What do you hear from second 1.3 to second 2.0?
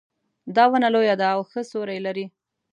او ښه سیوري